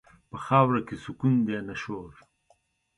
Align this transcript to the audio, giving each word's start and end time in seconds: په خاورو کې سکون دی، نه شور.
په 0.29 0.37
خاورو 0.45 0.79
کې 0.87 0.95
سکون 1.03 1.33
دی، 1.45 1.57
نه 1.67 1.75
شور. 1.81 2.11